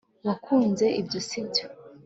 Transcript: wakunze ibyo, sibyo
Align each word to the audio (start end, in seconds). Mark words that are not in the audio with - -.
wakunze 0.27 0.85
ibyo, 1.01 1.19
sibyo 1.27 1.65